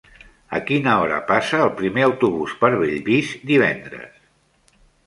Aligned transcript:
A 0.59 0.61
quina 0.69 0.95
hora 1.01 1.19
passa 1.33 1.61
el 1.67 1.71
primer 1.83 2.07
autobús 2.09 2.57
per 2.65 2.73
Bellvís 2.81 3.39
divendres? 3.53 4.21